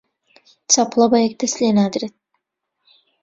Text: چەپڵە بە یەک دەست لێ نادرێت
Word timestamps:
چەپڵە 0.71 1.05
بە 1.11 1.17
یەک 1.25 1.33
دەست 1.41 1.55
لێ 1.59 1.69
نادرێت 1.79 2.15